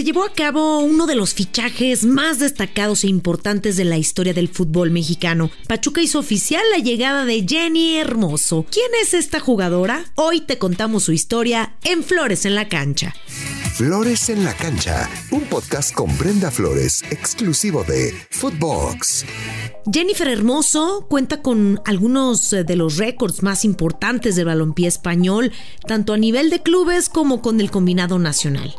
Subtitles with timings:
[0.00, 4.32] se llevó a cabo uno de los fichajes más destacados e importantes de la historia
[4.32, 5.50] del fútbol mexicano.
[5.68, 8.64] Pachuca hizo oficial la llegada de Jenny Hermoso.
[8.70, 10.06] ¿Quién es esta jugadora?
[10.14, 13.14] Hoy te contamos su historia en Flores en la Cancha.
[13.74, 19.24] Flores en la Cancha, un podcast con Brenda Flores, exclusivo de Footbox.
[19.90, 25.52] Jennifer Hermoso cuenta con algunos eh, de los récords más importantes del balompié español,
[25.86, 28.74] tanto a nivel de clubes como con el combinado nacional.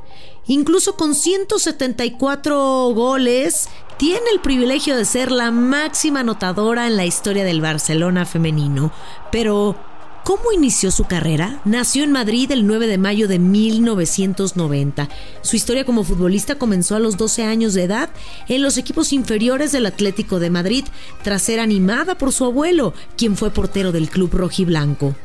[0.45, 7.44] Incluso con 174 goles, tiene el privilegio de ser la máxima anotadora en la historia
[7.44, 8.91] del Barcelona femenino.
[9.31, 9.76] Pero,
[10.23, 11.61] ¿Cómo inició su carrera?
[11.66, 15.09] Nació en Madrid el 9 de mayo de 1990.
[15.41, 18.09] Su historia como futbolista comenzó a los 12 años de edad
[18.48, 20.85] en los equipos inferiores del Atlético de Madrid,
[21.23, 25.15] tras ser animada por su abuelo, quien fue portero del club rojiblanco.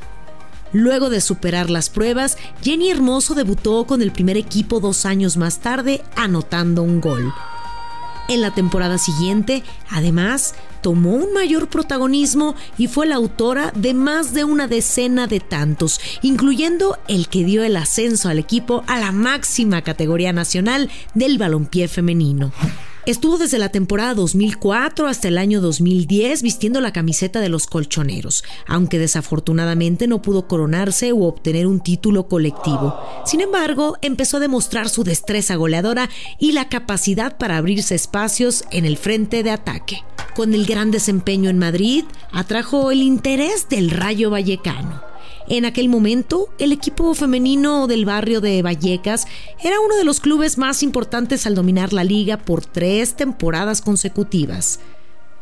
[0.73, 5.61] Luego de superar las pruebas, Jenny Hermoso debutó con el primer equipo dos años más
[5.61, 7.35] tarde, anotando un gol.
[8.29, 14.35] En la temporada siguiente, además, tomó un mayor protagonismo y fue la autora de más
[14.35, 19.13] de una decena de tantos, incluyendo el que dio el ascenso al equipo a la
[19.13, 22.53] máxima categoría nacional del balompié femenino.
[23.07, 28.43] Estuvo desde la temporada 2004 hasta el año 2010 vistiendo la camiseta de los colchoneros,
[28.67, 32.99] aunque desafortunadamente no pudo coronarse u obtener un título colectivo.
[33.25, 38.85] Sin embargo, empezó a demostrar su destreza goleadora y la capacidad para abrirse espacios en
[38.85, 40.03] el frente de ataque.
[40.35, 45.16] Con el gran desempeño en Madrid, atrajo el interés del Rayo Vallecano.
[45.49, 49.27] En aquel momento, el equipo femenino del barrio de Vallecas
[49.63, 54.81] era uno de los clubes más importantes al dominar la liga por tres temporadas consecutivas.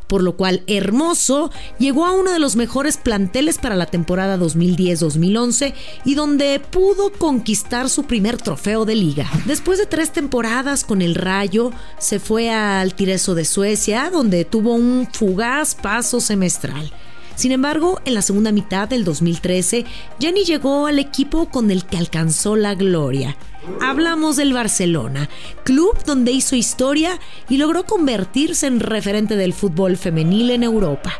[0.06, 5.72] Por lo cual Hermoso llegó a uno de los mejores planteles para la temporada 2010-2011
[6.04, 9.26] y donde pudo conquistar su primer trofeo de liga.
[9.46, 14.74] Después de tres temporadas con el Rayo, se fue al Tireso de Suecia, donde tuvo
[14.74, 16.92] un fugaz paso semestral.
[17.36, 19.84] Sin embargo, en la segunda mitad del 2013,
[20.20, 23.36] Jenny llegó al equipo con el que alcanzó la gloria.
[23.80, 25.28] Hablamos del Barcelona,
[25.64, 31.12] club donde hizo historia y logró convertirse en referente del fútbol femenil en Europa.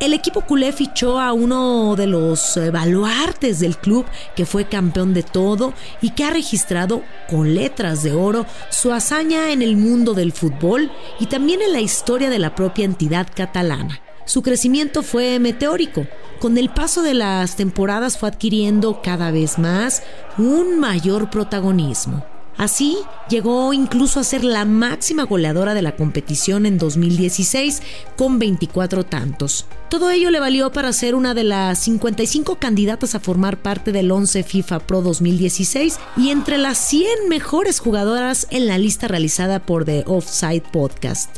[0.00, 4.06] El equipo culé fichó a uno de los baluartes del club
[4.36, 9.50] que fue campeón de todo y que ha registrado con letras de oro su hazaña
[9.50, 14.00] en el mundo del fútbol y también en la historia de la propia entidad catalana
[14.28, 16.06] su crecimiento fue meteórico.
[16.38, 20.02] Con el paso de las temporadas fue adquiriendo cada vez más
[20.36, 22.26] un mayor protagonismo.
[22.58, 22.98] Así,
[23.30, 27.80] llegó incluso a ser la máxima goleadora de la competición en 2016
[28.16, 29.64] con 24 tantos.
[29.88, 34.10] Todo ello le valió para ser una de las 55 candidatas a formar parte del
[34.10, 39.86] 11 FIFA Pro 2016 y entre las 100 mejores jugadoras en la lista realizada por
[39.86, 41.30] The Offside Podcast.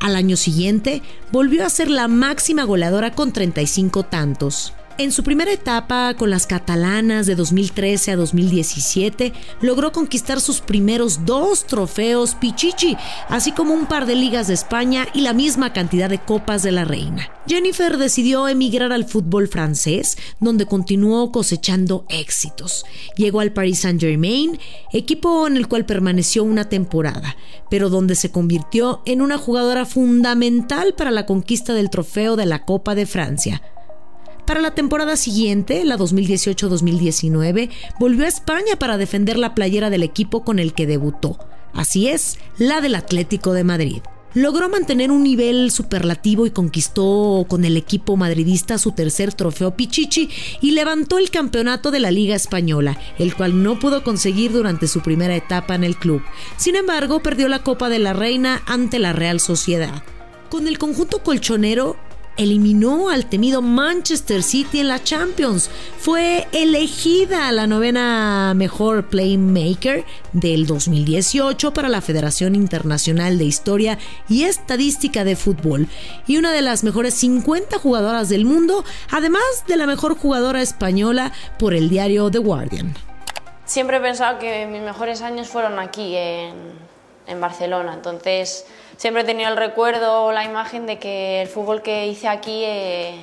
[0.00, 4.72] Al año siguiente, volvió a ser la máxima goleadora con 35 tantos.
[4.96, 11.26] En su primera etapa con las catalanas de 2013 a 2017, logró conquistar sus primeros
[11.26, 12.96] dos trofeos Pichichi,
[13.28, 16.70] así como un par de ligas de España y la misma cantidad de copas de
[16.70, 17.28] la reina.
[17.48, 22.84] Jennifer decidió emigrar al fútbol francés, donde continuó cosechando éxitos.
[23.16, 24.60] Llegó al Paris Saint-Germain,
[24.92, 27.36] equipo en el cual permaneció una temporada,
[27.68, 32.64] pero donde se convirtió en una jugadora fundamental para la conquista del trofeo de la
[32.64, 33.60] Copa de Francia
[34.46, 40.44] para la temporada siguiente, la 2018-2019, volvió a España para defender la playera del equipo
[40.44, 41.38] con el que debutó.
[41.72, 44.02] Así es, la del Atlético de Madrid.
[44.34, 50.28] Logró mantener un nivel superlativo y conquistó con el equipo madridista su tercer trofeo Pichichi
[50.60, 55.02] y levantó el campeonato de la Liga Española, el cual no pudo conseguir durante su
[55.02, 56.20] primera etapa en el club.
[56.56, 60.02] Sin embargo, perdió la Copa de la Reina ante la Real Sociedad.
[60.50, 61.96] Con el conjunto colchonero
[62.36, 65.70] eliminó al temido Manchester City en la Champions.
[65.98, 73.98] Fue elegida la novena mejor playmaker del 2018 para la Federación Internacional de Historia
[74.28, 75.88] y Estadística de Fútbol
[76.26, 81.32] y una de las mejores 50 jugadoras del mundo, además de la mejor jugadora española
[81.58, 82.94] por el diario The Guardian.
[83.64, 86.54] Siempre he pensado que mis mejores años fueron aquí en,
[87.26, 88.66] en Barcelona, entonces
[88.96, 93.14] siempre he tenido el recuerdo, la imagen de que el fútbol que hice aquí, eh,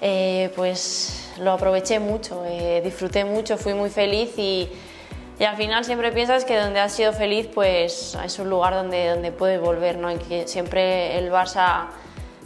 [0.00, 4.68] eh, pues lo aproveché mucho, eh, disfruté mucho, fui muy feliz y,
[5.40, 9.32] al final siempre piensas que donde has sido feliz, pues es un lugar donde, donde
[9.32, 10.16] puedes volver, ¿no?
[10.16, 11.86] Que siempre el Barça,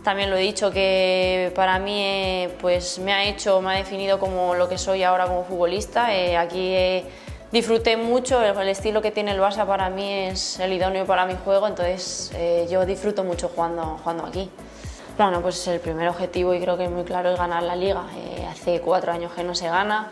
[0.03, 4.55] también lo he dicho, que para mí pues me ha hecho, me ha definido como
[4.55, 6.09] lo que soy ahora como futbolista.
[6.41, 7.05] aquí
[7.53, 11.35] disfruté mucho, el estilo que tiene el Barça para mí es el idóneo para mi
[11.35, 14.51] juego, entonces eh, yo disfruto mucho jugando, jugando aquí.
[15.17, 18.05] Bueno, pues el primer objetivo y creo que es muy claro es ganar la liga.
[18.17, 20.11] Eh, hace cuatro años que no se gana.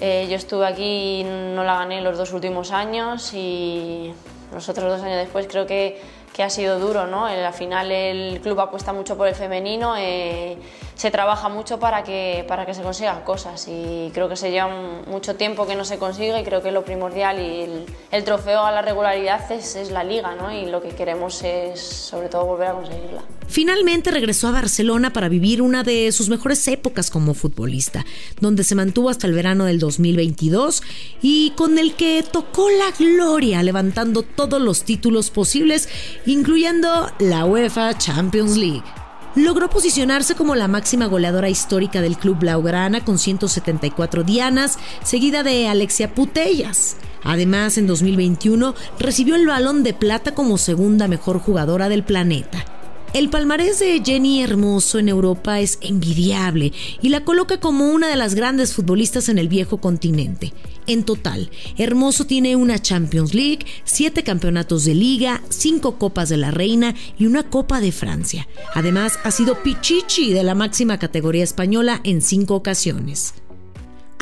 [0.00, 4.12] Eh, yo estuve aquí y no la gané los dos últimos años y
[4.52, 6.00] los otros dos años después creo que
[6.32, 7.26] que ha sido duro, ¿no?
[7.26, 10.56] Al final el club apuesta mucho por el femenino, eh,
[10.94, 14.68] se trabaja mucho para que, para que se consigan cosas y creo que se lleva
[15.06, 18.72] mucho tiempo que no se consigue y creo que lo primordial y el, trofeo a
[18.72, 20.52] la regularidad es, es la liga, ¿no?
[20.52, 23.22] Y lo que queremos es sobre todo volver a conseguirla.
[23.48, 28.06] Finalmente regresó a Barcelona para vivir una de sus mejores épocas como futbolista,
[28.40, 30.82] donde se mantuvo hasta el verano del 2022
[31.20, 35.88] y con el que tocó la gloria levantando todos los títulos posibles,
[36.24, 39.01] incluyendo la UEFA Champions League.
[39.34, 45.68] Logró posicionarse como la máxima goleadora histórica del club blaugrana con 174 dianas, seguida de
[45.68, 46.96] Alexia Putellas.
[47.24, 52.81] Además, en 2021 recibió el balón de plata como segunda mejor jugadora del planeta.
[53.14, 56.72] El palmarés de Jenny Hermoso en Europa es envidiable
[57.02, 60.54] y la coloca como una de las grandes futbolistas en el viejo continente.
[60.86, 66.52] En total, Hermoso tiene una Champions League, siete campeonatos de liga, cinco Copas de la
[66.52, 68.48] Reina y una Copa de Francia.
[68.74, 73.34] Además, ha sido Pichichi de la máxima categoría española en cinco ocasiones.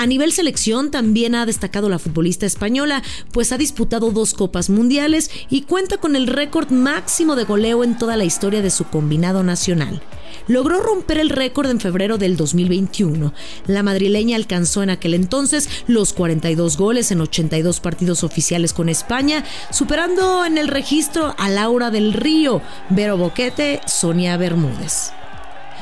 [0.00, 3.02] A nivel selección también ha destacado la futbolista española,
[3.32, 7.98] pues ha disputado dos Copas Mundiales y cuenta con el récord máximo de goleo en
[7.98, 10.00] toda la historia de su combinado nacional.
[10.48, 13.34] Logró romper el récord en febrero del 2021.
[13.66, 19.44] La madrileña alcanzó en aquel entonces los 42 goles en 82 partidos oficiales con España,
[19.70, 25.12] superando en el registro a Laura del Río, Vero Boquete, Sonia Bermúdez.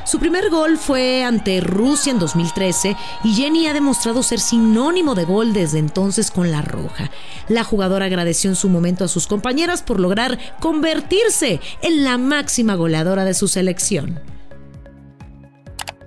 [0.08, 5.26] Su primer gol fue ante Rusia en 2013 y Jenny ha demostrado ser sinónimo de
[5.26, 7.10] gol desde entonces con la roja.
[7.48, 12.74] La jugadora agradeció en su momento a sus compañeras por lograr convertirse en la máxima
[12.74, 14.18] goleadora de su selección.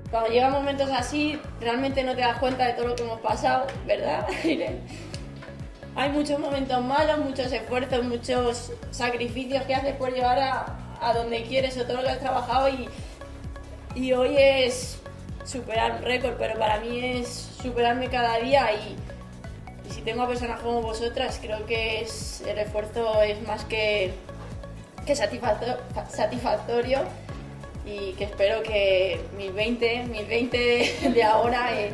[0.09, 3.67] Cuando llegan momentos así, realmente no te das cuenta de todo lo que hemos pasado,
[3.85, 4.25] ¿verdad?
[5.95, 11.43] Hay muchos momentos malos, muchos esfuerzos, muchos sacrificios que haces por llegar a, a donde
[11.43, 12.89] quieres o todo lo que has trabajado y
[13.95, 14.99] y hoy es
[15.43, 17.27] superar un récord, pero para mí es
[17.61, 18.95] superarme cada día y,
[19.91, 22.07] si tengo a personas como vosotras, creo que
[22.47, 24.13] el esfuerzo es más que,
[25.05, 26.99] que satisfactorio
[27.85, 31.91] y que espero que mis 20, mis 20 de ahora eh,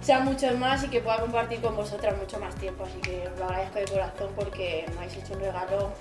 [0.00, 2.84] sean muchos más y que pueda compartir con vosotras mucho más tiempo.
[2.84, 5.92] Así que os lo agradezco de corazón porque me habéis hecho un regalo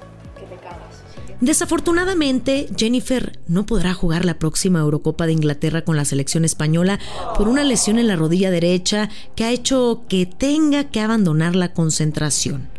[1.39, 6.99] Desafortunadamente, Jennifer no podrá jugar la próxima Eurocopa de Inglaterra con la selección española
[7.35, 11.73] por una lesión en la rodilla derecha que ha hecho que tenga que abandonar la
[11.73, 12.76] concentración.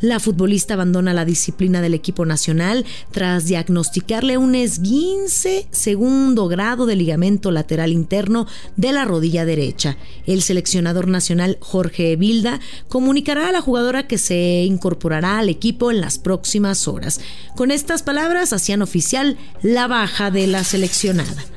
[0.00, 6.96] La futbolista abandona la disciplina del equipo nacional tras diagnosticarle un esguince segundo grado de
[6.96, 8.46] ligamento lateral interno
[8.76, 9.96] de la rodilla derecha.
[10.26, 16.00] El seleccionador nacional Jorge Vilda comunicará a la jugadora que se incorporará al equipo en
[16.00, 17.20] las próximas horas.
[17.56, 21.49] Con estas palabras hacían oficial la baja de la seleccionada.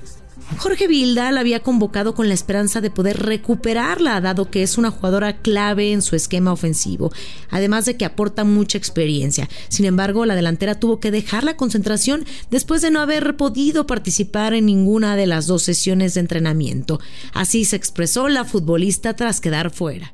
[0.57, 4.91] Jorge Vilda la había convocado con la esperanza de poder recuperarla, dado que es una
[4.91, 7.11] jugadora clave en su esquema ofensivo,
[7.49, 9.49] además de que aporta mucha experiencia.
[9.69, 14.53] Sin embargo, la delantera tuvo que dejar la concentración después de no haber podido participar
[14.53, 16.99] en ninguna de las dos sesiones de entrenamiento.
[17.33, 20.13] Así se expresó la futbolista tras quedar fuera.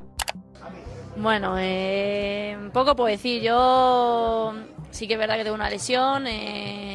[1.16, 3.42] Bueno, eh, poco puedo decir.
[3.42, 4.54] Yo
[4.90, 6.26] sí que es verdad que tengo una lesión.
[6.26, 6.89] Eh,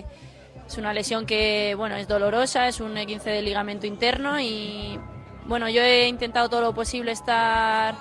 [0.76, 5.00] es una lesión que, bueno, es dolorosa, es un 15 de ligamento interno y,
[5.46, 7.96] bueno, yo he intentado todo lo posible estar,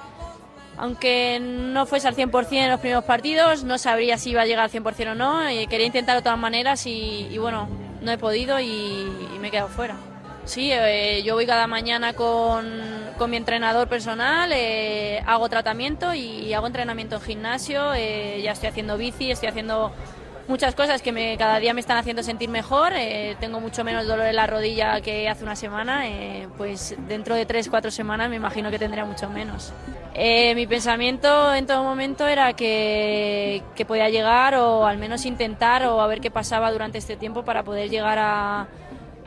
[0.77, 4.65] aunque no fuese al 100% en los primeros partidos, no sabría si iba a llegar
[4.65, 7.69] al 100% o no, y quería intentar de todas maneras y, bueno,
[8.01, 9.07] no he podido y,
[9.41, 9.95] me he quedado fuera.
[10.45, 12.67] Sí, eh, yo voy cada mañana con,
[13.17, 18.69] con mi entrenador personal, eh, hago tratamiento y hago entrenamiento en gimnasio, eh, ya estoy
[18.69, 19.93] haciendo bici, estoy haciendo
[20.49, 22.93] muchas cosas que me, cada día me están haciendo sentir mejor.
[22.95, 26.09] Eh, tengo mucho menos dolor en la rodilla que hace una semana.
[26.09, 29.73] Eh, pues dentro de tres, cuatro semanas me imagino que tendría mucho menos.
[30.15, 35.85] Eh, mi pensamiento en todo momento era que, que podía llegar o al menos intentar
[35.87, 38.69] o a ver qué pasaba durante este tiempo para poder llegar a,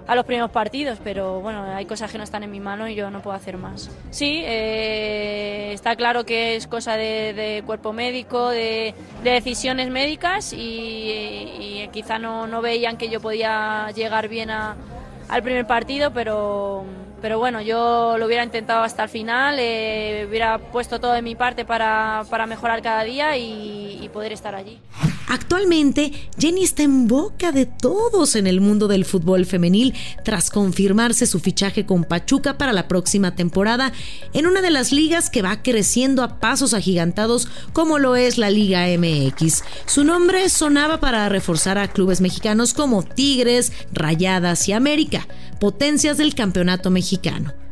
[0.07, 2.95] a los primeros partidos, pero bueno, hay cosas que no están en mi mano y
[2.95, 3.91] yo no puedo hacer más.
[4.09, 12.19] Sí, eh, está claro que es cosa de, cuerpo médico, de, decisiones médicas y, quizá
[12.19, 16.85] no, no, veían que yo podía llegar bien al primer partido, pero
[17.19, 21.33] pero bueno, yo lo hubiera intentado hasta el final, eh, hubiera puesto todo de mi
[21.33, 24.79] parte para, mejorar cada día y poder estar allí.
[25.27, 29.93] Actualmente, Jenny está en boca de todos en el mundo del fútbol femenil
[30.23, 33.91] tras confirmarse su fichaje con Pachuca para la próxima temporada
[34.33, 38.49] en una de las ligas que va creciendo a pasos agigantados como lo es la
[38.49, 39.63] Liga MX.
[39.85, 45.27] Su nombre sonaba para reforzar a clubes mexicanos como Tigres, Rayadas y América,
[45.59, 47.66] potencias del campeonato mexicano.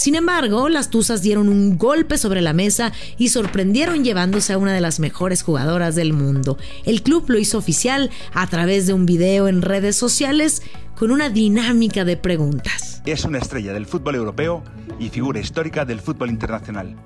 [0.00, 4.72] Sin embargo, las Tuzas dieron un golpe sobre la mesa y sorprendieron llevándose a una
[4.72, 6.56] de las mejores jugadoras del mundo.
[6.86, 10.62] El club lo hizo oficial a través de un video en redes sociales
[10.98, 13.02] con una dinámica de preguntas.
[13.04, 14.64] Es una estrella del fútbol europeo
[14.98, 16.96] y figura histórica del fútbol internacional.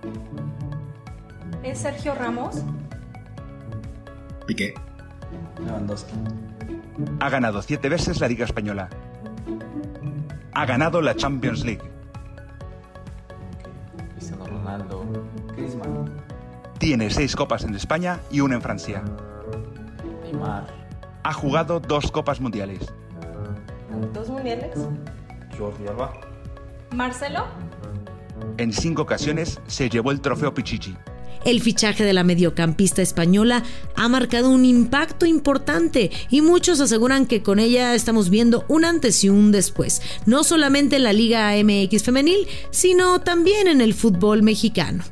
[1.64, 2.58] ¿Es Sergio Ramos?
[4.46, 4.72] Piqué.
[5.66, 6.12] Lewandowski.
[7.18, 8.88] Ha ganado siete veces la Liga Española.
[10.52, 11.93] Ha ganado la Champions League.
[16.84, 19.02] Tiene seis copas en España y una en Francia.
[20.22, 20.66] Neymar.
[21.22, 22.80] Ha jugado dos copas mundiales.
[24.12, 24.76] ¿Dos mundiales?
[25.58, 26.12] Jordi Alba.
[26.94, 27.46] ¿Marcelo?
[28.58, 30.94] En cinco ocasiones se llevó el trofeo Pichichi.
[31.46, 33.62] El fichaje de la mediocampista española
[33.96, 39.24] ha marcado un impacto importante y muchos aseguran que con ella estamos viendo un antes
[39.24, 44.42] y un después, no solamente en la Liga MX femenil, sino también en el fútbol
[44.42, 45.02] mexicano.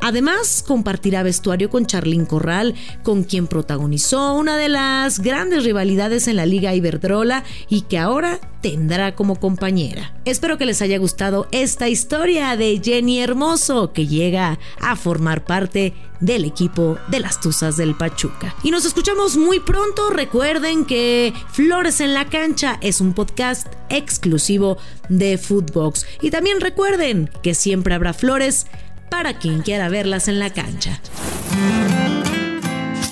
[0.00, 6.36] Además, compartirá vestuario con Charlín Corral, con quien protagonizó una de las grandes rivalidades en
[6.36, 10.14] la Liga Iberdrola y que ahora tendrá como compañera.
[10.24, 15.94] Espero que les haya gustado esta historia de Jenny Hermoso, que llega a formar parte
[16.20, 18.54] del equipo de las Tuzas del Pachuca.
[18.62, 20.10] Y nos escuchamos muy pronto.
[20.10, 24.76] Recuerden que Flores en la Cancha es un podcast exclusivo
[25.08, 26.06] de Footbox.
[26.20, 28.66] Y también recuerden que siempre habrá flores
[29.10, 31.00] para quien quiera verlas en la cancha.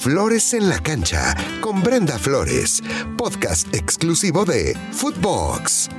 [0.00, 2.82] Flores en la cancha con Brenda Flores,
[3.18, 5.90] podcast exclusivo de Footbox.